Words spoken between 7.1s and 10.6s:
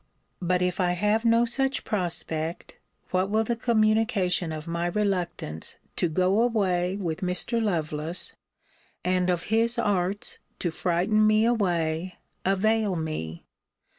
Mr. Lovelace, and of his arts